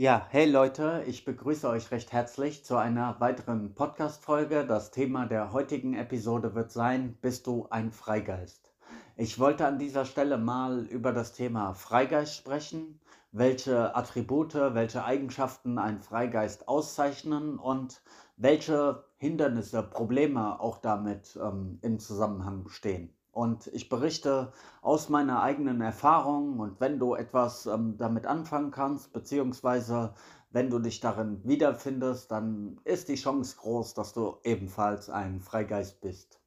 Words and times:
Ja, 0.00 0.26
hey 0.30 0.50
Leute, 0.50 1.04
ich 1.06 1.26
begrüße 1.26 1.68
euch 1.68 1.90
recht 1.90 2.10
herzlich 2.10 2.64
zu 2.64 2.78
einer 2.78 3.20
weiteren 3.20 3.74
Podcast-Folge. 3.74 4.64
Das 4.64 4.90
Thema 4.90 5.26
der 5.26 5.52
heutigen 5.52 5.92
Episode 5.92 6.54
wird 6.54 6.72
sein: 6.72 7.18
Bist 7.20 7.46
du 7.46 7.66
ein 7.68 7.92
Freigeist? 7.92 8.72
Ich 9.18 9.38
wollte 9.38 9.66
an 9.66 9.78
dieser 9.78 10.06
Stelle 10.06 10.38
mal 10.38 10.86
über 10.86 11.12
das 11.12 11.34
Thema 11.34 11.74
Freigeist 11.74 12.34
sprechen, 12.34 12.98
welche 13.30 13.94
Attribute, 13.94 14.54
welche 14.54 15.04
Eigenschaften 15.04 15.76
ein 15.76 16.00
Freigeist 16.00 16.66
auszeichnen 16.66 17.58
und 17.58 18.00
welche 18.38 19.04
Hindernisse, 19.18 19.82
Probleme 19.82 20.60
auch 20.60 20.78
damit 20.78 21.38
ähm, 21.38 21.78
im 21.82 21.98
Zusammenhang 21.98 22.66
stehen. 22.70 23.14
Und 23.40 23.68
ich 23.68 23.88
berichte 23.88 24.52
aus 24.82 25.08
meiner 25.08 25.40
eigenen 25.40 25.80
Erfahrung 25.80 26.58
und 26.58 26.78
wenn 26.78 26.98
du 26.98 27.14
etwas 27.14 27.64
ähm, 27.64 27.96
damit 27.96 28.26
anfangen 28.26 28.70
kannst, 28.70 29.14
beziehungsweise 29.14 30.12
wenn 30.50 30.68
du 30.68 30.78
dich 30.78 31.00
darin 31.00 31.40
wiederfindest, 31.42 32.30
dann 32.30 32.78
ist 32.84 33.08
die 33.08 33.14
Chance 33.14 33.56
groß, 33.56 33.94
dass 33.94 34.12
du 34.12 34.36
ebenfalls 34.44 35.08
ein 35.08 35.40
Freigeist 35.40 36.02
bist. 36.02 36.38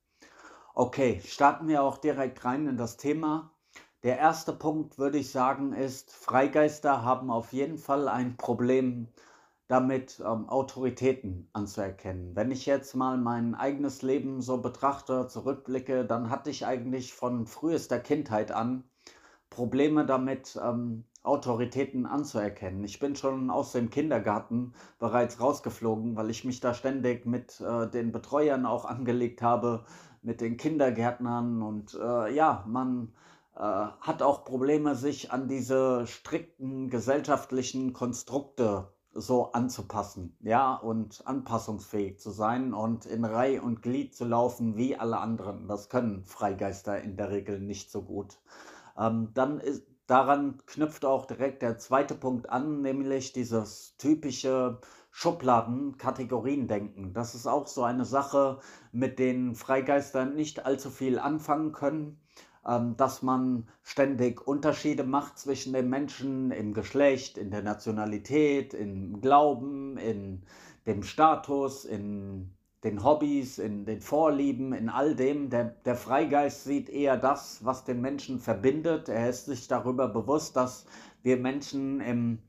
Okay, 0.75 1.19
starten 1.25 1.67
wir 1.67 1.81
auch 1.81 1.97
direkt 1.97 2.45
rein 2.45 2.67
in 2.67 2.77
das 2.77 2.95
Thema. 2.97 3.49
Der 4.03 4.19
erste 4.19 4.53
Punkt 4.53 4.99
würde 4.99 5.17
ich 5.17 5.31
sagen 5.31 5.73
ist, 5.73 6.11
Freigeister 6.11 7.03
haben 7.03 7.31
auf 7.31 7.53
jeden 7.53 7.79
Fall 7.79 8.07
ein 8.07 8.37
Problem 8.37 9.07
damit 9.67 10.19
ähm, 10.19 10.49
Autoritäten 10.49 11.49
anzuerkennen. 11.53 12.35
Wenn 12.35 12.51
ich 12.51 12.65
jetzt 12.65 12.95
mal 12.95 13.17
mein 13.17 13.55
eigenes 13.55 14.01
Leben 14.01 14.41
so 14.41 14.61
betrachte, 14.61 15.27
zurückblicke, 15.27 16.05
dann 16.05 16.29
hatte 16.29 16.49
ich 16.49 16.65
eigentlich 16.65 17.13
von 17.13 17.47
frühester 17.47 17.99
Kindheit 17.99 18.51
an 18.51 18.83
Probleme 19.49 20.05
damit, 20.05 20.59
ähm, 20.61 21.05
Autoritäten 21.23 22.05
anzuerkennen. 22.05 22.83
Ich 22.83 22.99
bin 22.99 23.15
schon 23.15 23.49
aus 23.49 23.71
dem 23.71 23.89
Kindergarten 23.89 24.73
bereits 24.99 25.39
rausgeflogen, 25.39 26.17
weil 26.17 26.29
ich 26.29 26.43
mich 26.43 26.59
da 26.59 26.73
ständig 26.73 27.25
mit 27.25 27.61
äh, 27.61 27.89
den 27.89 28.11
Betreuern 28.11 28.65
auch 28.65 28.83
angelegt 28.83 29.41
habe, 29.41 29.85
mit 30.21 30.41
den 30.41 30.57
Kindergärtnern 30.57 31.61
und 31.61 31.93
äh, 31.95 32.33
ja, 32.33 32.65
man 32.67 33.13
äh, 33.55 33.59
hat 33.59 34.21
auch 34.21 34.43
Probleme, 34.43 34.95
sich 34.95 35.31
an 35.31 35.47
diese 35.47 36.07
strikten 36.07 36.89
gesellschaftlichen 36.89 37.93
Konstrukte 37.93 38.92
so 39.13 39.51
anzupassen, 39.51 40.35
ja, 40.41 40.75
und 40.75 41.25
anpassungsfähig 41.25 42.19
zu 42.19 42.31
sein 42.31 42.73
und 42.73 43.05
in 43.05 43.25
Reihe 43.25 43.61
und 43.61 43.81
Glied 43.81 44.15
zu 44.15 44.25
laufen 44.25 44.75
wie 44.75 44.95
alle 44.95 45.17
anderen. 45.17 45.67
Das 45.67 45.89
können 45.89 46.23
Freigeister 46.23 47.01
in 47.01 47.15
der 47.15 47.29
Regel 47.29 47.59
nicht 47.59 47.91
so 47.91 48.01
gut. 48.01 48.39
Ähm, 48.97 49.29
dann 49.33 49.59
ist, 49.59 49.85
daran 50.07 50.57
knüpft 50.65 51.05
auch 51.05 51.25
direkt 51.25 51.61
der 51.61 51.77
zweite 51.77 52.15
Punkt 52.15 52.49
an, 52.49 52.81
nämlich 52.81 53.33
dieses 53.33 53.95
typische 53.97 54.79
Schubladen, 55.11 55.97
Kategorien-Denken. 55.97 57.13
Das 57.13 57.35
ist 57.35 57.45
auch 57.45 57.67
so 57.67 57.83
eine 57.83 58.05
Sache, 58.05 58.59
mit 58.91 59.19
denen 59.19 59.55
Freigeister 59.55 60.25
nicht 60.25 60.65
allzu 60.65 60.89
viel 60.89 61.19
anfangen 61.19 61.71
können 61.71 62.19
dass 62.63 63.21
man 63.21 63.67
ständig 63.81 64.47
Unterschiede 64.47 65.03
macht 65.03 65.37
zwischen 65.37 65.73
den 65.73 65.89
Menschen 65.89 66.51
im 66.51 66.73
Geschlecht, 66.73 67.37
in 67.37 67.51
der 67.51 67.61
Nationalität, 67.61 68.73
im 68.73 69.19
Glauben, 69.19 69.97
in 69.97 70.43
dem 70.85 71.03
Status, 71.03 71.83
in 71.83 72.53
den 72.83 73.03
Hobbys, 73.03 73.59
in 73.59 73.85
den 73.85 74.01
Vorlieben, 74.01 74.73
in 74.73 74.89
all 74.89 75.15
dem. 75.15 75.49
Der, 75.49 75.65
der 75.85 75.95
Freigeist 75.95 76.63
sieht 76.63 76.89
eher 76.89 77.17
das, 77.17 77.63
was 77.65 77.83
den 77.83 78.01
Menschen 78.01 78.39
verbindet. 78.39 79.09
Er 79.09 79.29
ist 79.29 79.45
sich 79.45 79.67
darüber 79.67 80.07
bewusst, 80.07 80.55
dass 80.55 80.85
wir 81.21 81.37
Menschen 81.37 82.01
im 82.01 82.39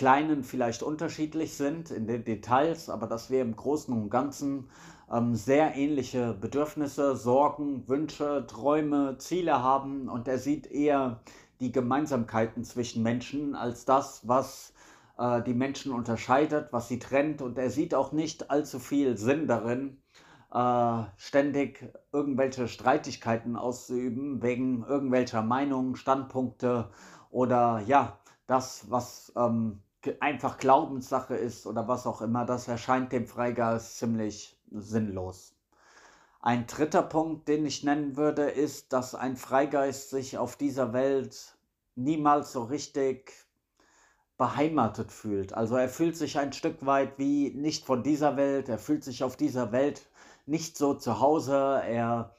Kleinen 0.00 0.44
vielleicht 0.44 0.82
unterschiedlich 0.82 1.58
sind, 1.58 1.90
in 1.90 2.06
den 2.06 2.24
Details, 2.24 2.88
aber 2.88 3.06
dass 3.06 3.28
wir 3.28 3.42
im 3.42 3.54
Großen 3.54 3.92
und 3.92 4.08
Ganzen 4.08 4.70
ähm, 5.12 5.34
sehr 5.34 5.76
ähnliche 5.76 6.32
Bedürfnisse, 6.32 7.16
Sorgen, 7.16 7.86
Wünsche, 7.86 8.46
Träume, 8.46 9.18
Ziele 9.18 9.62
haben. 9.62 10.08
Und 10.08 10.26
er 10.26 10.38
sieht 10.38 10.68
eher 10.68 11.20
die 11.60 11.70
Gemeinsamkeiten 11.70 12.64
zwischen 12.64 13.02
Menschen 13.02 13.54
als 13.54 13.84
das, 13.84 14.26
was 14.26 14.72
äh, 15.18 15.42
die 15.42 15.52
Menschen 15.52 15.92
unterscheidet, 15.92 16.72
was 16.72 16.88
sie 16.88 16.98
trennt. 16.98 17.42
Und 17.42 17.58
er 17.58 17.68
sieht 17.68 17.94
auch 17.94 18.10
nicht 18.10 18.50
allzu 18.50 18.78
viel 18.78 19.18
Sinn 19.18 19.46
darin, 19.46 19.98
äh, 20.50 21.02
ständig 21.18 21.92
irgendwelche 22.10 22.68
Streitigkeiten 22.68 23.54
auszuüben 23.54 24.40
wegen 24.40 24.82
irgendwelcher 24.82 25.42
Meinungen, 25.42 25.94
Standpunkte 25.94 26.88
oder 27.28 27.82
ja, 27.86 28.18
das, 28.46 28.90
was 28.90 29.30
ähm, 29.36 29.82
einfach 30.20 30.58
Glaubenssache 30.58 31.36
ist 31.36 31.66
oder 31.66 31.88
was 31.88 32.06
auch 32.06 32.22
immer, 32.22 32.44
das 32.44 32.68
erscheint 32.68 33.12
dem 33.12 33.26
Freigeist 33.26 33.98
ziemlich 33.98 34.58
sinnlos. 34.70 35.54
Ein 36.42 36.66
dritter 36.66 37.02
Punkt, 37.02 37.48
den 37.48 37.66
ich 37.66 37.84
nennen 37.84 38.16
würde, 38.16 38.44
ist, 38.44 38.92
dass 38.92 39.14
ein 39.14 39.36
Freigeist 39.36 40.10
sich 40.10 40.38
auf 40.38 40.56
dieser 40.56 40.92
Welt 40.94 41.54
niemals 41.96 42.52
so 42.52 42.62
richtig 42.64 43.32
beheimatet 44.38 45.12
fühlt. 45.12 45.52
Also 45.52 45.76
er 45.76 45.90
fühlt 45.90 46.16
sich 46.16 46.38
ein 46.38 46.54
Stück 46.54 46.86
weit 46.86 47.18
wie 47.18 47.50
nicht 47.50 47.84
von 47.84 48.02
dieser 48.02 48.38
Welt, 48.38 48.70
er 48.70 48.78
fühlt 48.78 49.04
sich 49.04 49.22
auf 49.22 49.36
dieser 49.36 49.70
Welt 49.70 50.08
nicht 50.46 50.78
so 50.78 50.94
zu 50.94 51.20
Hause, 51.20 51.82
er 51.86 52.34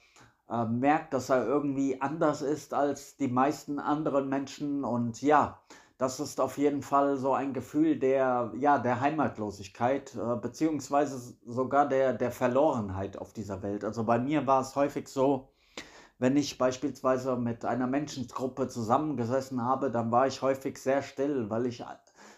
äh, 0.49 0.65
merkt, 0.65 1.13
dass 1.13 1.29
er 1.29 1.45
irgendwie 1.45 2.01
anders 2.01 2.41
ist 2.41 2.73
als 2.73 3.17
die 3.17 3.27
meisten 3.27 3.77
anderen 3.77 4.29
Menschen 4.29 4.83
und 4.83 5.21
ja, 5.21 5.59
das 6.01 6.19
ist 6.19 6.41
auf 6.41 6.57
jeden 6.57 6.81
Fall 6.81 7.15
so 7.15 7.33
ein 7.35 7.53
Gefühl 7.53 7.95
der, 7.99 8.51
ja, 8.57 8.79
der 8.79 9.01
Heimatlosigkeit, 9.01 10.15
äh, 10.15 10.35
beziehungsweise 10.35 11.35
sogar 11.45 11.87
der, 11.87 12.13
der 12.13 12.31
Verlorenheit 12.31 13.19
auf 13.19 13.33
dieser 13.33 13.61
Welt. 13.61 13.83
Also 13.83 14.03
bei 14.03 14.17
mir 14.17 14.47
war 14.47 14.61
es 14.61 14.75
häufig 14.75 15.07
so, 15.07 15.53
wenn 16.17 16.35
ich 16.37 16.57
beispielsweise 16.57 17.35
mit 17.35 17.65
einer 17.65 17.85
Menschengruppe 17.85 18.67
zusammengesessen 18.67 19.63
habe, 19.63 19.91
dann 19.91 20.11
war 20.11 20.25
ich 20.25 20.41
häufig 20.41 20.79
sehr 20.79 21.03
still, 21.03 21.51
weil 21.51 21.67
ich 21.67 21.85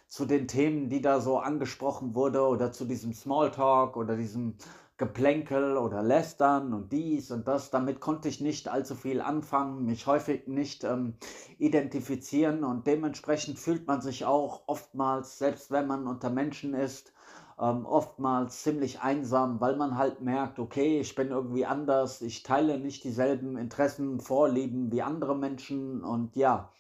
zu 0.10 0.26
den 0.26 0.50
Themen, 0.50 0.90
die 0.90 1.02
da 1.02 1.22
so 1.22 1.40
angesprochen 1.40 2.16
wurde 2.16 2.46
oder 2.46 2.74
zu 2.74 2.84
diesem 2.84 3.14
Smalltalk 3.14 3.96
oder 3.96 4.18
diesem 4.18 4.58
Geplänkel 4.98 5.78
oder 5.78 6.04
Lästern 6.04 6.74
und 6.74 6.92
dies 6.92 7.32
und 7.32 7.48
das. 7.48 7.72
Damit 7.72 8.00
konnte 8.00 8.30
ich 8.30 8.42
nicht 8.42 8.68
allzu 8.68 8.96
viel 8.96 9.22
anfangen, 9.22 9.86
mich 9.86 10.06
häufig 10.06 10.48
nicht 10.48 10.84
ähm, 10.84 11.16
identifizieren 11.58 12.64
und 12.64 12.86
dementsprechend 12.86 13.58
fühlt 13.60 13.88
man 13.88 14.02
sich 14.02 14.26
auch 14.26 14.64
oftmals, 14.68 15.40
selbst 15.40 15.72
wenn 15.72 15.88
man 15.88 16.08
unter 16.08 16.30
Menschen 16.30 16.74
ist, 16.76 17.12
ähm, 17.60 17.86
oftmals 17.86 18.62
ziemlich 18.62 19.02
einsam, 19.02 19.60
weil 19.62 19.76
man 19.78 19.98
halt 19.98 20.22
merkt, 20.22 20.60
okay, 20.60 21.00
ich 21.00 21.16
bin 21.16 21.30
irgendwie 21.30 21.66
anders, 21.66 22.22
ich 22.22 22.44
teile 22.44 22.80
nicht 22.80 23.04
dieselben 23.04 23.58
Interessen, 23.58 24.20
Vorlieben 24.20 24.92
wie 24.92 25.02
andere 25.02 25.36
Menschen 25.36 26.04
und 26.04 26.36
ja, 26.36 26.72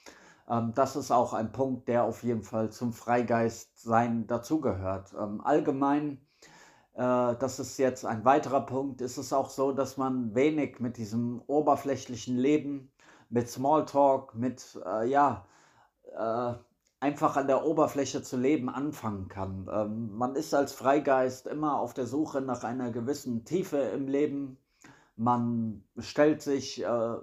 ähm, 0.49 0.73
das 0.75 0.95
ist 0.95 1.11
auch 1.11 1.33
ein 1.33 1.51
Punkt, 1.51 1.87
der 1.87 2.03
auf 2.03 2.23
jeden 2.23 2.43
Fall 2.43 2.71
zum 2.71 2.93
Freigeistsein 2.93 4.27
dazugehört. 4.27 5.13
Ähm, 5.19 5.41
allgemein 5.41 6.19
das 6.95 7.59
ist 7.59 7.77
jetzt 7.79 8.05
ein 8.05 8.23
weiterer 8.23 8.65
Punkt, 8.65 9.01
ist 9.01 9.17
es 9.17 9.33
auch 9.33 9.49
so, 9.49 9.71
dass 9.71 9.97
man 9.97 10.35
wenig 10.35 10.79
mit 10.79 10.97
diesem 10.97 11.41
oberflächlichen 11.47 12.37
Leben, 12.37 12.91
mit 13.29 13.49
Smalltalk, 13.49 14.35
mit, 14.35 14.79
äh, 14.85 15.09
ja, 15.09 15.45
äh, 16.15 16.53
einfach 16.99 17.35
an 17.35 17.47
der 17.47 17.65
Oberfläche 17.65 18.21
zu 18.21 18.37
leben 18.37 18.69
anfangen 18.69 19.27
kann. 19.27 19.67
Ähm, 19.73 20.15
man 20.15 20.35
ist 20.35 20.53
als 20.53 20.71
Freigeist 20.71 21.47
immer 21.47 21.79
auf 21.79 21.93
der 21.93 22.05
Suche 22.05 22.41
nach 22.41 22.63
einer 22.63 22.91
gewissen 22.91 23.43
Tiefe 23.43 23.77
im 23.77 24.07
Leben. 24.07 24.57
Man 25.15 25.83
stellt 25.97 26.41
sich 26.41 26.83
äh, 26.83 27.15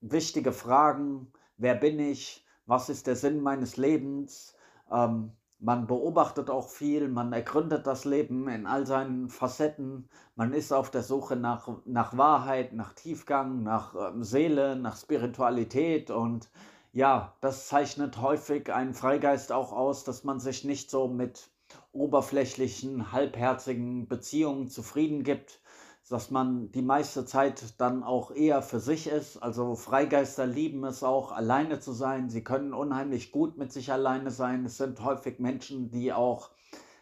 wichtige 0.00 0.52
Fragen. 0.52 1.32
Wer 1.56 1.74
bin 1.74 2.00
ich? 2.00 2.44
Was 2.64 2.88
ist 2.88 3.06
der 3.06 3.14
Sinn 3.14 3.40
meines 3.42 3.76
Lebens? 3.76 4.56
Ähm, 4.90 5.32
man 5.58 5.86
beobachtet 5.86 6.50
auch 6.50 6.68
viel, 6.68 7.08
man 7.08 7.32
ergründet 7.32 7.86
das 7.86 8.04
Leben 8.04 8.48
in 8.48 8.66
all 8.66 8.86
seinen 8.86 9.28
Facetten, 9.28 10.08
man 10.34 10.52
ist 10.52 10.72
auf 10.72 10.90
der 10.90 11.02
Suche 11.02 11.36
nach, 11.36 11.68
nach 11.86 12.16
Wahrheit, 12.16 12.72
nach 12.74 12.92
Tiefgang, 12.92 13.62
nach 13.62 13.94
ähm, 13.94 14.22
Seele, 14.22 14.76
nach 14.76 14.96
Spiritualität. 14.96 16.10
Und 16.10 16.50
ja, 16.92 17.34
das 17.40 17.68
zeichnet 17.68 18.20
häufig 18.20 18.72
einen 18.72 18.94
Freigeist 18.94 19.50
auch 19.52 19.72
aus, 19.72 20.04
dass 20.04 20.24
man 20.24 20.40
sich 20.40 20.64
nicht 20.64 20.90
so 20.90 21.08
mit 21.08 21.50
oberflächlichen, 21.92 23.12
halbherzigen 23.12 24.06
Beziehungen 24.08 24.68
zufrieden 24.68 25.22
gibt, 25.24 25.60
dass 26.08 26.30
man 26.30 26.70
die 26.72 26.82
meiste 26.82 27.24
Zeit 27.24 27.74
dann 27.78 28.02
auch 28.02 28.30
eher 28.30 28.62
für 28.62 28.80
sich 28.80 29.08
ist. 29.08 29.42
Also 29.42 29.74
Freigeister 29.74 30.46
lieben 30.46 30.84
es 30.84 31.02
auch, 31.02 31.32
alleine 31.32 31.80
zu 31.80 31.92
sein. 31.92 32.30
Sie 32.30 32.44
können 32.44 32.72
unheimlich 32.72 33.32
gut 33.32 33.58
mit 33.58 33.72
sich 33.72 33.92
alleine 33.92 34.30
sein. 34.30 34.64
Es 34.64 34.76
sind 34.76 35.02
häufig 35.02 35.38
Menschen, 35.40 35.90
die 35.90 36.12
auch 36.12 36.50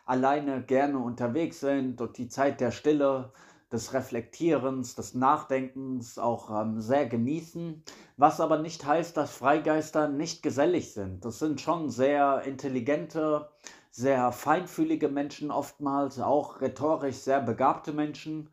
alleine 0.07 0.63
gerne 0.63 0.99
unterwegs 0.99 1.61
sind 1.61 2.01
und 2.01 2.17
die 2.17 2.29
Zeit 2.29 2.61
der 2.61 2.71
Stille, 2.71 3.33
des 3.75 3.93
Reflektierens, 3.93 4.95
des 4.95 5.15
Nachdenkens 5.15 6.17
auch 6.17 6.49
ähm, 6.51 6.81
sehr 6.81 7.07
genießen. 7.07 7.83
Was 8.17 8.41
aber 8.41 8.59
nicht 8.59 8.87
heißt, 8.87 9.17
dass 9.17 9.37
Freigeister 9.37 10.09
nicht 10.09 10.45
gesellig 10.45 10.95
sind. 10.95 11.25
Das 11.25 11.41
sind 11.41 11.61
schon 11.61 11.91
sehr 11.91 12.43
intelligente, 12.43 13.49
sehr 13.91 14.31
feinfühlige 14.31 15.09
Menschen 15.09 15.51
oftmals, 15.51 16.21
auch 16.21 16.61
rhetorisch 16.61 17.17
sehr 17.17 17.41
begabte 17.41 17.93
Menschen 17.93 18.49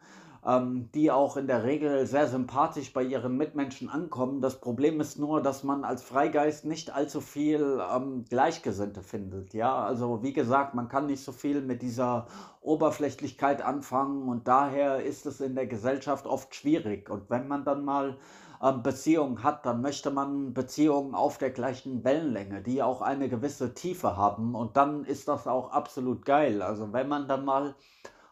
ähm, 0.45 0.89
die 0.95 1.11
auch 1.11 1.38
in 1.38 1.47
der 1.47 1.63
Regel 1.63 2.05
sehr 2.07 2.27
sympathisch 2.27 2.93
bei 2.93 3.03
ihren 3.03 3.38
Mitmenschen 3.38 3.89
ankommen. 3.89 4.41
Das 4.41 4.59
Problem 4.59 4.99
ist 4.99 5.19
nur, 5.19 5.41
dass 5.41 5.63
man 5.63 5.83
als 5.83 6.01
Freigeist 6.01 6.65
nicht 6.65 6.93
allzu 6.93 7.21
viel 7.21 7.81
ähm, 7.93 8.25
Gleichgesinnte 8.29 9.03
findet. 9.03 9.53
Ja, 9.53 9.83
also 9.83 10.23
wie 10.23 10.33
gesagt, 10.33 10.73
man 10.73 10.88
kann 10.88 11.05
nicht 11.05 11.23
so 11.23 11.31
viel 11.31 11.61
mit 11.61 11.81
dieser 11.81 12.27
Oberflächlichkeit 12.61 13.61
anfangen 13.61 14.27
und 14.27 14.47
daher 14.47 15.03
ist 15.03 15.25
es 15.25 15.41
in 15.41 15.55
der 15.55 15.67
Gesellschaft 15.67 16.25
oft 16.25 16.55
schwierig. 16.55 17.09
Und 17.09 17.29
wenn 17.29 17.47
man 17.47 17.63
dann 17.63 17.85
mal 17.85 18.17
ähm, 18.63 18.81
Beziehungen 18.81 19.44
hat, 19.44 19.65
dann 19.65 19.81
möchte 19.81 20.09
man 20.09 20.53
Beziehungen 20.53 21.13
auf 21.13 21.37
der 21.37 21.51
gleichen 21.51 22.03
Wellenlänge, 22.03 22.61
die 22.61 22.81
auch 22.81 23.01
eine 23.01 23.29
gewisse 23.29 23.73
Tiefe 23.73 24.17
haben 24.17 24.55
und 24.55 24.77
dann 24.77 25.05
ist 25.05 25.27
das 25.27 25.47
auch 25.47 25.71
absolut 25.71 26.25
geil. 26.25 26.61
Also 26.61 26.94
wenn 26.94 27.07
man 27.07 27.27
dann 27.27 27.45
mal 27.45 27.75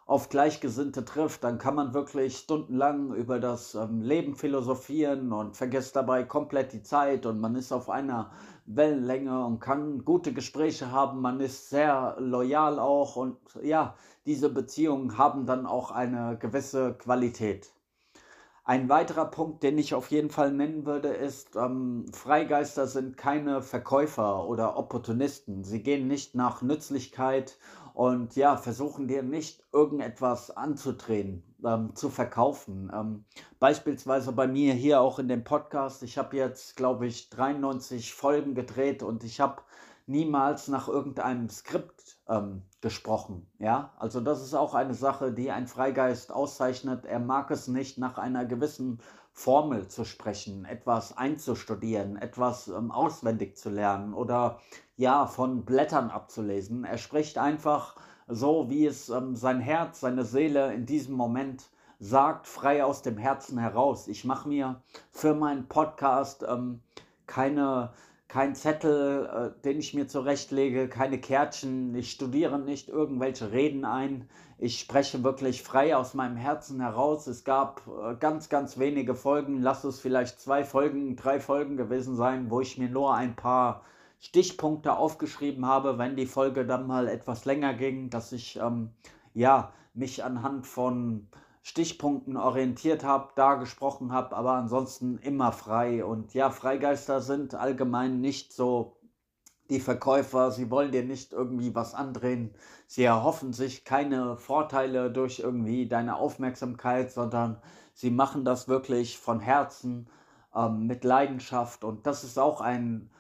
auf 0.09 0.29
Gleichgesinnte 0.29 1.06
trifft, 1.06 1.44
dann 1.44 1.59
kann 1.59 1.75
man 1.75 1.94
wirklich 1.94 2.39
stundenlang 2.39 3.13
über 3.13 3.39
das 3.39 3.75
ähm, 3.75 4.01
Leben 4.01 4.35
philosophieren 4.35 5.31
und 5.31 5.56
vergisst 5.56 5.95
dabei 5.95 6.23
komplett 6.23 6.73
die 6.73 6.81
Zeit 6.81 7.27
und 7.27 7.39
man 7.39 7.53
ist 7.53 7.71
auf 7.71 7.91
einer 7.91 8.31
Wellenlänge 8.65 9.45
und 9.45 9.59
kann 9.59 10.03
gute 10.03 10.33
Gespräche 10.33 10.91
haben, 10.91 11.21
man 11.21 11.39
ist 11.39 11.69
sehr 11.69 12.15
loyal 12.17 12.79
auch 12.79 13.17
und 13.17 13.38
ja, 13.61 13.94
diese 14.25 14.50
Beziehungen 14.50 15.19
haben 15.19 15.45
dann 15.45 15.67
auch 15.67 15.91
eine 15.91 16.39
gewisse 16.39 16.95
Qualität. 16.95 17.71
Ein 18.69 18.88
weiterer 18.88 19.25
Punkt, 19.25 19.63
den 19.63 19.79
ich 19.79 19.95
auf 19.95 20.12
jeden 20.12 20.29
Fall 20.29 20.51
nennen 20.51 20.85
würde, 20.85 21.07
ist, 21.07 21.55
ähm, 21.55 22.05
Freigeister 22.13 22.85
sind 22.85 23.17
keine 23.17 23.63
Verkäufer 23.63 24.47
oder 24.47 24.77
Opportunisten. 24.77 25.63
Sie 25.63 25.81
gehen 25.81 26.07
nicht 26.07 26.35
nach 26.35 26.62
Nützlichkeit 26.62 27.57
und 28.00 28.38
ja, 28.38 28.56
versuchen 28.56 29.10
dir 29.10 29.24
nicht 29.24 29.62
irgendetwas 29.74 30.56
anzudrehen, 30.56 31.44
ähm, 31.66 31.94
zu 31.96 32.10
verkaufen. 32.10 32.90
Ähm, 32.96 33.25
beispielsweise 33.60 34.31
bei 34.31 34.48
mir 34.48 34.74
hier 34.74 35.01
auch 35.01 35.19
in 35.19 35.28
dem 35.28 35.44
Podcast. 35.44 36.01
Ich 36.04 36.18
habe 36.18 36.38
jetzt, 36.38 36.78
glaube 36.78 37.07
ich, 37.07 37.30
93 37.30 38.13
Folgen 38.13 38.56
gedreht 38.56 39.04
und 39.04 39.25
ich 39.25 39.42
habe 39.42 39.63
niemals 40.09 40.67
nach 40.67 40.88
irgendeinem 40.88 41.50
Skript 41.50 42.19
ähm, 42.27 42.63
gesprochen. 42.81 43.50
Ja, 43.59 43.94
also 43.97 44.19
das 44.19 44.41
ist 44.41 44.56
auch 44.56 44.73
eine 44.73 44.95
Sache, 44.95 45.31
die 45.31 45.51
ein 45.51 45.67
Freigeist 45.67 46.31
auszeichnet. 46.31 47.06
Er 47.06 47.19
mag 47.19 47.51
es 47.51 47.67
nicht, 47.67 47.97
nach 47.97 48.17
einer 48.17 48.45
gewissen 48.45 49.00
Formel 49.31 49.88
zu 49.88 50.06
sprechen, 50.06 50.65
etwas 50.65 51.15
einzustudieren, 51.15 52.17
etwas 52.17 52.67
ähm, 52.67 52.91
auswendig 52.91 53.56
zu 53.56 53.69
lernen 53.69 54.13
oder 54.13 54.59
ja, 54.97 55.27
von 55.27 55.63
Blättern 55.63 56.09
abzulesen. 56.09 56.83
Er 56.83 56.97
spricht 56.97 57.38
einfach 57.38 57.95
so, 58.27 58.69
wie 58.69 58.85
es 58.88 59.09
ähm, 59.09 59.35
sein 59.35 59.59
Herz, 59.59 60.00
seine 60.01 60.25
Seele 60.25 60.73
in 60.73 60.85
diesem 60.85 61.15
Moment 61.15 61.69
sagt, 62.00 62.47
frei 62.47 62.83
aus 62.83 63.01
dem 63.03 63.17
Herzen 63.17 63.59
heraus. 63.59 64.07
Ich 64.07 64.25
mache 64.25 64.50
mir 64.50 64.81
für 65.12 65.35
meinen 65.35 65.67
Podcast 65.67 66.44
ähm, 66.47 66.81
keine 67.27 67.94
kein 68.29 68.53
Zettel, 68.55 69.25
äh, 69.25 69.61
den 69.63 69.79
ich 69.79 69.93
mir 69.93 70.07
zurechtlege, 70.07 70.87
keine 70.87 71.19
Kärtchen, 71.19 71.93
ich 71.95 72.11
studiere 72.11 72.59
nicht 72.59 72.87
irgendwelche 72.87 73.51
Reden 73.51 73.83
ein, 73.85 74.29
ich 74.59 74.79
spreche 74.79 75.23
wirklich 75.23 75.63
frei 75.63 75.95
aus 75.95 76.13
meinem 76.13 76.37
Herzen 76.37 76.79
heraus. 76.79 77.27
Es 77.27 77.43
gab 77.43 77.81
äh, 77.87 78.15
ganz, 78.15 78.47
ganz 78.47 78.77
wenige 78.77 79.15
Folgen, 79.15 79.61
lass 79.61 79.83
es 79.83 79.99
vielleicht 79.99 80.39
zwei 80.39 80.63
Folgen, 80.63 81.15
drei 81.15 81.39
Folgen 81.39 81.75
gewesen 81.75 82.15
sein, 82.15 82.51
wo 82.51 82.61
ich 82.61 82.77
mir 82.77 82.89
nur 82.89 83.15
ein 83.15 83.35
paar 83.35 83.83
Stichpunkte 84.19 84.95
aufgeschrieben 84.95 85.65
habe, 85.65 85.97
wenn 85.97 86.15
die 86.15 86.27
Folge 86.27 86.65
dann 86.65 86.85
mal 86.85 87.07
etwas 87.07 87.45
länger 87.45 87.73
ging, 87.73 88.09
dass 88.11 88.31
ich 88.31 88.59
ähm, 88.61 88.91
ja 89.33 89.73
mich 89.93 90.23
anhand 90.23 90.67
von 90.67 91.27
Stichpunkten 91.61 92.38
orientiert 92.38 93.03
habe, 93.03 93.29
da 93.35 93.56
gesprochen 93.56 94.11
habe, 94.11 94.35
aber 94.35 94.53
ansonsten 94.53 95.17
immer 95.17 95.51
frei. 95.51 96.03
Und 96.06 96.33
ja, 96.33 96.50
Freigeister 96.50 97.21
sind 97.21 97.56
allgemein 97.56 98.21
nicht 98.21 98.53
so 98.53 98.97
die 99.69 99.79
Verkäufer, 99.79 100.51
sie 100.51 100.71
wollen 100.71 100.91
dir 100.91 101.03
nicht 101.03 101.31
irgendwie 101.31 101.75
was 101.75 101.94
andrehen, 101.94 102.56
sie 102.88 103.03
erhoffen 103.03 103.53
sich 103.53 103.85
keine 103.85 104.35
Vorteile 104.35 105.11
durch 105.11 105.39
irgendwie 105.39 105.88
deine 105.88 106.15
Aufmerksamkeit, 106.15 107.11
sondern 107.11 107.62
sie 107.94 108.09
machen 108.09 108.45
das 108.45 108.67
wirklich 108.67 109.19
von 109.19 109.39
Herzen, 109.39 110.09
ähm, 110.55 110.88
mit 110.88 111.03
Leidenschaft. 111.03 111.83
Und 111.83 112.07
das 112.07 112.23
ist 112.23 112.39
auch 112.39 112.62
ein 112.62 113.12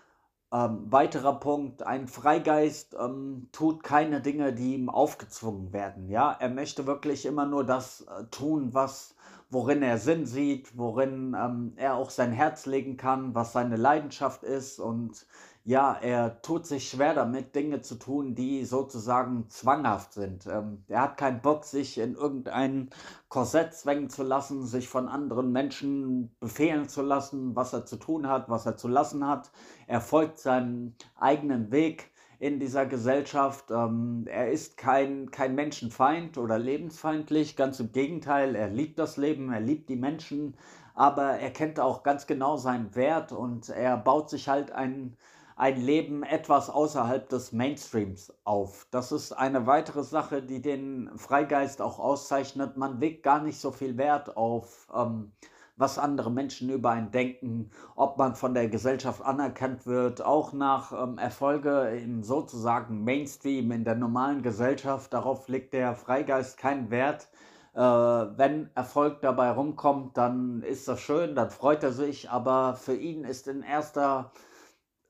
ähm, 0.51 0.91
weiterer 0.91 1.39
Punkt, 1.39 1.83
ein 1.83 2.07
Freigeist 2.07 2.95
ähm, 2.99 3.49
tut 3.51 3.83
keine 3.83 4.21
Dinge, 4.21 4.53
die 4.53 4.75
ihm 4.75 4.89
aufgezwungen 4.89 5.73
werden. 5.73 6.09
Ja, 6.09 6.35
er 6.39 6.49
möchte 6.49 6.87
wirklich 6.87 7.25
immer 7.25 7.45
nur 7.45 7.65
das 7.65 8.01
äh, 8.01 8.23
tun, 8.31 8.73
was 8.73 9.15
worin 9.49 9.81
er 9.81 9.97
Sinn 9.97 10.25
sieht, 10.25 10.77
worin 10.77 11.35
ähm, 11.37 11.73
er 11.75 11.95
auch 11.95 12.09
sein 12.09 12.31
Herz 12.31 12.65
legen 12.65 12.97
kann, 12.97 13.33
was 13.35 13.53
seine 13.53 13.77
Leidenschaft 13.77 14.43
ist 14.43 14.79
und 14.79 15.25
ja, 15.65 15.93
er 16.01 16.41
tut 16.41 16.65
sich 16.65 16.89
schwer 16.89 17.13
damit, 17.13 17.53
Dinge 17.53 17.81
zu 17.81 17.95
tun, 17.95 18.33
die 18.33 18.65
sozusagen 18.65 19.49
zwanghaft 19.49 20.13
sind. 20.13 20.47
Ähm, 20.47 20.83
er 20.87 21.01
hat 21.01 21.17
keinen 21.17 21.41
Bock, 21.41 21.63
sich 21.63 21.99
in 21.99 22.15
irgendein 22.15 22.89
Korsett 23.27 23.75
zwängen 23.75 24.09
zu 24.09 24.23
lassen, 24.23 24.65
sich 24.65 24.87
von 24.87 25.07
anderen 25.07 25.51
Menschen 25.51 26.35
befehlen 26.39 26.89
zu 26.89 27.03
lassen, 27.03 27.55
was 27.55 27.73
er 27.73 27.85
zu 27.85 27.97
tun 27.97 28.27
hat, 28.27 28.49
was 28.49 28.65
er 28.65 28.77
zu 28.77 28.87
lassen 28.87 29.27
hat. 29.27 29.51
Er 29.85 30.01
folgt 30.01 30.39
seinem 30.39 30.95
eigenen 31.15 31.71
Weg 31.71 32.11
in 32.39 32.59
dieser 32.59 32.85
Gesellschaft. 32.85 33.69
Ähm, 33.69 34.25
er 34.27 34.51
ist 34.51 34.77
kein, 34.77 35.29
kein 35.31 35.55
Menschenfeind 35.55 36.37
oder 36.37 36.57
lebensfeindlich, 36.57 37.55
ganz 37.55 37.79
im 37.79 37.91
Gegenteil, 37.91 38.55
er 38.55 38.69
liebt 38.69 38.97
das 38.97 39.17
Leben, 39.17 39.51
er 39.51 39.59
liebt 39.59 39.89
die 39.89 39.97
Menschen, 39.97 40.55
aber 40.95 41.39
er 41.39 41.51
kennt 41.51 41.79
auch 41.79 42.03
ganz 42.03 42.27
genau 42.27 42.57
seinen 42.57 42.95
Wert 42.95 43.31
und 43.31 43.69
er 43.69 43.97
baut 43.97 44.29
sich 44.29 44.47
halt 44.49 44.71
ein 44.71 45.15
ein 45.59 45.75
Leben 45.81 46.23
etwas 46.23 46.69
außerhalb 46.69 47.27
des 47.27 47.51
Mainstreams 47.51 48.33
auf. 48.45 48.87
Das 48.91 49.11
ist 49.11 49.33
eine 49.33 49.67
weitere 49.67 50.03
Sache, 50.03 50.41
die 50.41 50.61
den 50.61 51.11
Freigeist 51.17 51.81
auch 51.81 51.99
auszeichnet. 51.99 52.77
Man 52.77 53.01
legt 53.01 53.23
gar 53.23 53.41
nicht 53.43 53.59
so 53.59 53.71
viel 53.71 53.97
Wert 53.97 54.37
auf, 54.37 54.87
ähm, 54.95 55.33
was 55.79 55.97
andere 55.97 56.29
Menschen 56.29 56.69
über 56.69 56.91
einen 56.91 57.09
denken, 57.09 57.71
ob 57.95 58.17
man 58.17 58.35
von 58.35 58.53
der 58.53 58.67
Gesellschaft 58.67 59.23
anerkannt 59.23 59.87
wird, 59.87 60.21
auch 60.21 60.51
nach 60.51 60.91
ähm, 60.91 61.17
Erfolge 61.17 61.97
im 62.03 62.21
sozusagen 62.21 63.03
Mainstream, 63.05 63.71
in 63.71 63.85
der 63.85 63.95
normalen 63.95 64.43
Gesellschaft. 64.43 65.13
Darauf 65.13 65.47
legt 65.47 65.73
der 65.73 65.95
Freigeist 65.95 66.57
keinen 66.57 66.91
Wert. 66.91 67.29
Äh, 67.73 67.79
wenn 67.81 68.69
Erfolg 68.75 69.21
dabei 69.21 69.51
rumkommt, 69.51 70.17
dann 70.17 70.61
ist 70.63 70.87
das 70.89 70.99
schön, 70.99 71.33
dann 71.33 71.49
freut 71.49 71.81
er 71.81 71.93
sich, 71.93 72.29
aber 72.29 72.75
für 72.75 72.95
ihn 72.95 73.23
ist 73.23 73.47
in 73.47 73.63
erster 73.63 74.31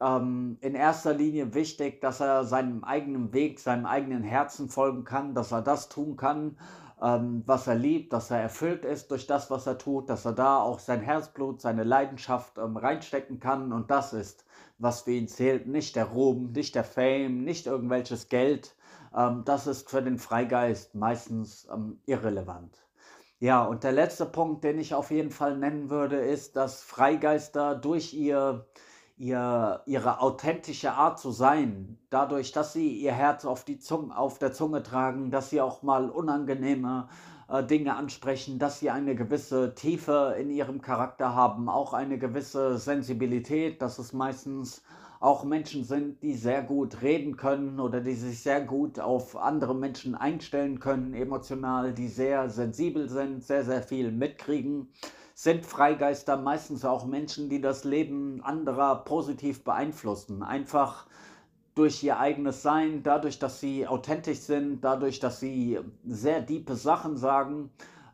ähm, 0.02 0.58
in 0.62 0.76
erster 0.76 1.14
Linie 1.14 1.54
wichtig, 1.54 2.00
dass 2.02 2.20
er 2.20 2.44
seinem 2.46 2.84
eigenen 2.84 3.34
Weg, 3.34 3.60
seinem 3.60 3.86
eigenen 3.86 4.24
Herzen 4.24 4.70
folgen 4.70 5.04
kann, 5.04 5.34
dass 5.34 5.52
er 5.52 5.62
das 5.62 5.90
tun 5.90 6.16
kann, 6.16 6.58
ähm, 7.01 7.44
was 7.46 7.68
er 7.68 7.75
liebt, 7.75 8.13
dass 8.13 8.32
er 8.32 8.39
erfüllt 8.39 8.86
ist 8.86 9.12
durch 9.12 9.27
das, 9.27 9.50
was 9.50 9.68
er 9.68 9.77
tut, 9.77 10.10
dass 10.10 10.25
er 10.25 10.34
da 10.34 10.62
auch 10.62 10.79
sein 10.79 11.01
Herzblut, 11.01 11.62
seine 11.62 11.84
Leidenschaft 11.84 12.58
ähm, 12.58 12.77
reinstecken 12.77 13.39
kann 13.39 13.72
und 13.72 13.89
das 13.91 14.13
ist, 14.13 14.46
was 14.77 15.01
für 15.01 15.12
ihn 15.12 15.27
zählt, 15.27 15.68
nicht 15.68 15.96
der 15.96 16.06
Ruhm, 16.06 16.51
nicht 16.51 16.75
der 16.75 16.84
Fame, 16.84 17.44
nicht 17.44 17.68
irgendwelches 17.68 18.29
Geld. 18.29 18.75
Ähm, 19.15 19.44
das 19.46 19.68
ist 19.68 19.89
für 19.89 20.01
den 20.01 20.18
Freigeist 20.18 20.96
meistens 20.96 21.68
ähm, 21.74 22.00
irrelevant. 22.06 22.77
Ja, 23.39 23.63
und 23.63 23.86
der 23.86 23.94
letzte 23.94 24.25
Punkt, 24.25 24.65
den 24.65 24.79
ich 24.79 24.94
auf 24.94 25.12
jeden 25.12 25.32
Fall 25.32 25.58
nennen 25.58 25.89
würde, 25.89 26.18
ist, 26.18 26.58
dass 26.58 26.84
Freigeister 26.84 27.75
durch 27.75 28.13
ihr 28.13 28.65
ihr, 29.20 29.82
ihre 29.86 30.22
authentische 30.22 30.94
Art 30.94 31.20
zu 31.20 31.32
sein, 31.32 31.98
dadurch, 32.10 32.52
dass 32.54 32.74
sie 32.74 32.98
ihr 32.98 33.12
Herz 33.12 33.46
auf, 33.46 33.66
die 33.66 33.78
Zunge, 33.78 34.18
auf 34.18 34.40
der 34.40 34.54
Zunge 34.54 34.82
tragen, 34.82 35.30
dass 35.30 35.50
sie 35.50 35.62
auch 35.62 35.84
mal 35.84 36.10
unangenehme 36.10 37.10
äh, 37.50 37.64
Dinge 37.64 37.96
ansprechen, 37.96 38.60
dass 38.60 38.80
sie 38.80 38.90
eine 38.90 39.16
gewisse 39.16 39.76
Tiefe 39.76 40.36
in 40.40 40.50
ihrem 40.50 40.82
Charakter 40.82 41.36
haben, 41.36 41.70
auch 41.70 41.94
eine 41.94 42.18
gewisse 42.18 42.78
Sensibilität, 42.78 43.82
dass 43.82 44.00
es 44.00 44.14
meistens 44.14 44.82
auch 45.20 45.44
Menschen 45.44 45.84
sind, 45.84 46.24
die 46.24 46.36
sehr 46.36 46.62
gut 46.64 47.02
reden 47.02 47.36
können 47.36 47.80
oder 47.80 48.00
die 48.02 48.16
sich 48.16 48.42
sehr 48.42 48.62
gut 48.62 49.00
auf 49.00 49.36
andere 49.36 49.76
Menschen 49.76 50.16
einstellen 50.16 50.80
können, 50.80 51.14
emotional, 51.14 51.94
die 51.94 52.08
sehr 52.08 52.50
sensibel 52.50 53.10
sind, 53.10 53.44
sehr, 53.44 53.66
sehr 53.66 53.84
viel 53.84 54.12
mitkriegen 54.12 54.90
sind 55.40 55.66
Freigeister 55.66 56.36
meistens 56.36 56.84
auch 56.84 57.06
Menschen, 57.06 57.48
die 57.48 57.62
das 57.62 57.86
Leben 57.86 58.44
anderer 58.44 59.06
positiv 59.06 59.64
beeinflussen. 59.64 60.44
Einfach 60.44 61.08
durch 61.76 62.04
ihr 62.04 62.20
eigenes 62.20 62.62
Sein, 62.62 63.04
dadurch, 63.04 63.40
dass 63.40 63.62
sie 63.62 63.88
authentisch 63.88 64.40
sind, 64.40 64.82
dadurch, 64.82 65.22
dass 65.22 65.40
sie 65.40 65.80
sehr 66.06 66.42
diepe 66.42 66.76
Sachen 66.76 67.16
sagen, 67.16 67.70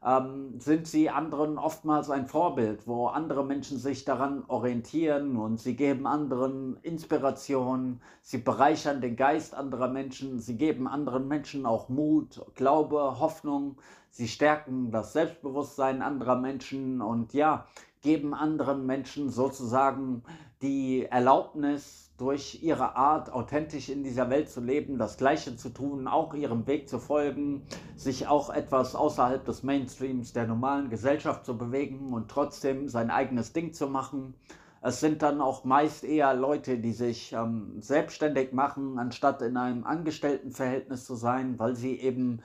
ähm, 0.05 0.59
sind 0.59 0.87
sie 0.87 1.09
anderen 1.09 1.57
oftmals 1.57 2.11
ein 2.11 2.27
Vorbild, 2.27 2.85
wo 2.85 3.07
andere 3.07 3.43
Menschen 3.43 3.79
sich 3.79 4.05
daran 4.05 4.43
orientieren 4.47 5.35
und 5.35 5.59
sie 5.59 5.75
geben 5.75 6.05
anderen 6.05 6.77
Inspiration, 6.83 7.99
sie 8.21 8.37
bereichern 8.37 9.01
den 9.01 9.15
Geist 9.15 9.55
anderer 9.55 9.87
Menschen, 9.87 10.39
sie 10.39 10.57
geben 10.57 10.87
anderen 10.87 11.27
Menschen 11.27 11.65
auch 11.65 11.89
Mut, 11.89 12.45
Glaube, 12.53 13.19
Hoffnung, 13.19 13.77
sie 14.11 14.27
stärken 14.27 14.91
das 14.91 15.13
Selbstbewusstsein 15.13 16.03
anderer 16.03 16.35
Menschen 16.35 17.01
und 17.01 17.33
ja, 17.33 17.65
geben 18.03 18.35
anderen 18.35 18.85
Menschen 18.85 19.31
sozusagen 19.31 20.21
die 20.61 21.05
Erlaubnis, 21.05 22.05
durch 22.17 22.63
ihre 22.63 22.95
Art, 22.95 23.31
authentisch 23.31 23.89
in 23.89 24.03
dieser 24.03 24.29
Welt 24.29 24.49
zu 24.49 24.61
leben, 24.61 24.97
das 24.97 25.17
Gleiche 25.17 25.57
zu 25.57 25.69
tun, 25.69 26.07
auch 26.07 26.33
ihrem 26.33 26.65
Weg 26.65 26.87
zu 26.87 26.99
folgen, 26.99 27.63
sich 27.95 28.27
auch 28.27 28.49
etwas 28.49 28.95
außerhalb 28.95 29.43
des 29.43 29.63
Mainstreams 29.63 30.31
der 30.31 30.47
normalen 30.47 30.89
Gesellschaft 30.89 31.45
zu 31.45 31.57
bewegen 31.57 32.13
und 32.13 32.29
trotzdem 32.29 32.87
sein 32.87 33.09
eigenes 33.09 33.51
Ding 33.51 33.73
zu 33.73 33.87
machen. 33.87 34.33
Es 34.81 34.99
sind 34.99 35.23
dann 35.23 35.41
auch 35.41 35.65
meist 35.65 36.03
eher 36.03 36.33
Leute, 36.35 36.77
die 36.77 36.93
sich 36.93 37.33
ähm, 37.33 37.81
selbstständig 37.81 38.53
machen, 38.53 38.99
anstatt 38.99 39.41
in 39.41 39.57
einem 39.57 39.83
Angestelltenverhältnis 39.83 41.05
zu 41.05 41.15
sein, 41.15 41.59
weil 41.59 41.75
sie 41.75 41.99
eben, 41.99 42.39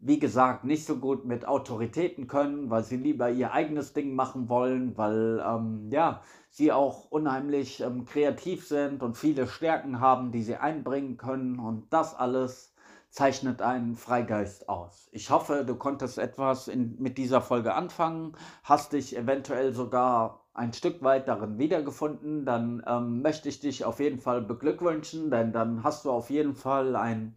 wie 0.00 0.18
gesagt, 0.18 0.64
nicht 0.64 0.86
so 0.86 0.96
gut 0.96 1.24
mit 1.26 1.46
Autoritäten 1.46 2.26
können, 2.26 2.70
weil 2.70 2.82
sie 2.84 2.96
lieber 2.96 3.30
ihr 3.30 3.52
eigenes 3.52 3.92
Ding 3.92 4.14
machen 4.14 4.48
wollen, 4.48 4.96
weil, 4.96 5.42
ähm, 5.46 5.88
ja, 5.90 6.22
sie 6.48 6.72
auch 6.72 7.10
unheimlich 7.10 7.80
ähm, 7.80 8.06
kreativ 8.06 8.66
sind 8.66 9.02
und 9.02 9.16
viele 9.16 9.46
Stärken 9.46 10.00
haben, 10.00 10.32
die 10.32 10.42
sie 10.42 10.56
einbringen 10.56 11.16
können. 11.16 11.58
Und 11.58 11.92
das 11.92 12.14
alles 12.14 12.74
zeichnet 13.10 13.60
einen 13.60 13.96
Freigeist 13.96 14.68
aus. 14.68 15.08
Ich 15.12 15.30
hoffe, 15.30 15.64
du 15.66 15.74
konntest 15.74 16.18
etwas 16.18 16.68
in, 16.68 16.96
mit 16.98 17.18
dieser 17.18 17.40
Folge 17.40 17.74
anfangen, 17.74 18.32
hast 18.62 18.92
dich 18.92 19.16
eventuell 19.16 19.72
sogar 19.74 20.46
ein 20.54 20.72
Stück 20.72 21.02
weit 21.02 21.28
darin 21.28 21.58
wiedergefunden, 21.58 22.44
dann 22.44 22.82
ähm, 22.86 23.22
möchte 23.22 23.48
ich 23.48 23.60
dich 23.60 23.84
auf 23.84 24.00
jeden 24.00 24.18
Fall 24.18 24.42
beglückwünschen, 24.42 25.30
denn 25.30 25.52
dann 25.52 25.84
hast 25.84 26.04
du 26.04 26.10
auf 26.10 26.30
jeden 26.30 26.54
Fall 26.54 26.96
ein, 26.96 27.36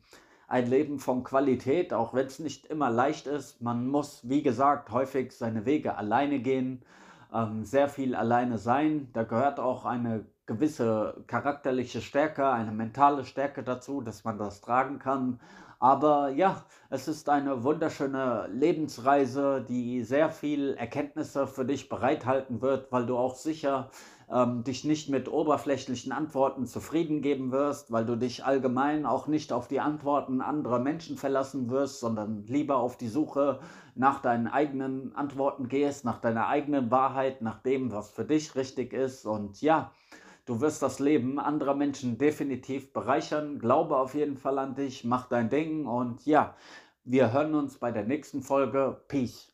ein 0.54 0.70
Leben 0.70 1.00
von 1.00 1.24
Qualität, 1.24 1.94
auch 1.94 2.14
wenn 2.14 2.28
es 2.28 2.38
nicht 2.38 2.68
immer 2.68 2.92
leicht 2.92 3.26
ist. 3.26 3.60
Man 3.60 3.88
muss, 3.88 4.30
wie 4.30 4.44
gesagt, 4.44 4.92
häufig 4.92 5.32
seine 5.32 5.66
Wege 5.66 5.98
alleine 5.98 6.40
gehen 6.40 6.84
ähm, 7.34 7.66
sehr 7.66 7.90
viel 7.90 8.14
alleine 8.14 8.60
sein. 8.60 9.10
Da 9.14 9.24
gehört 9.24 9.60
auch 9.60 9.84
eine 9.86 10.26
gewisse 10.46 11.24
charakterliche 11.26 12.02
Stärke, 12.02 12.48
eine 12.50 12.72
mentale 12.72 13.26
Stärke 13.26 13.64
dazu, 13.64 14.02
dass 14.02 14.26
man 14.26 14.38
das 14.38 14.62
tragen 14.62 15.00
kann. 15.00 15.40
Aber 15.80 16.30
ja, 16.30 16.64
es 16.92 17.08
ist 17.08 17.30
eine 17.30 17.64
wunderschöne 17.64 18.48
Lebensreise, 18.54 19.66
die 19.68 20.04
sehr 20.04 20.30
viel 20.30 20.76
Erkenntnisse 20.76 21.48
für 21.48 21.66
dich 21.66 21.90
bereithalten 21.90 22.62
wird, 22.62 22.92
weil 22.92 23.08
du 23.08 23.18
auch 23.18 23.36
sicher 23.36 23.90
ähm, 24.32 24.64
dich 24.64 24.84
nicht 24.84 25.10
mit 25.10 25.32
oberflächlichen 25.32 26.12
Antworten 26.12 26.66
zufrieden 26.66 27.22
geben 27.22 27.52
wirst, 27.52 27.92
weil 27.92 28.06
du 28.06 28.16
dich 28.16 28.46
allgemein 28.46 29.06
auch 29.06 29.28
nicht 29.28 29.54
auf 29.54 29.68
die 29.68 29.80
Antworten 29.80 30.42
anderer 30.42 30.80
Menschen 30.80 31.18
verlassen 31.18 31.70
wirst, 31.70 32.00
sondern 32.00 32.46
lieber 32.48 32.78
auf 32.78 32.98
die 32.98 33.08
Suche 33.08 33.60
nach 33.96 34.22
deinen 34.22 34.48
eigenen 34.48 35.16
Antworten 35.16 35.68
gehst, 35.68 36.06
nach 36.06 36.20
deiner 36.20 36.48
eigenen 36.48 36.92
Wahrheit, 36.92 37.42
nach 37.42 37.62
dem, 37.62 37.92
was 37.92 38.10
für 38.10 38.26
dich 38.26 38.56
richtig 38.56 38.94
ist. 38.94 39.26
Und 39.26 39.62
ja, 39.62 39.92
du 40.46 40.62
wirst 40.62 40.82
das 40.82 41.00
Leben 41.00 41.40
anderer 41.40 41.76
Menschen 41.76 42.18
definitiv 42.18 42.94
bereichern. 42.94 43.60
Glaube 43.60 43.98
auf 43.98 44.16
jeden 44.16 44.38
Fall 44.38 44.58
an 44.58 44.76
dich, 44.76 45.04
mach 45.04 45.28
dein 45.28 45.50
Ding 45.50 45.86
und 45.86 46.26
ja, 46.26 46.56
wir 47.04 47.34
hören 47.34 47.54
uns 47.54 47.78
bei 47.78 47.92
der 47.92 48.06
nächsten 48.06 48.42
Folge. 48.42 49.02
Peace. 49.08 49.53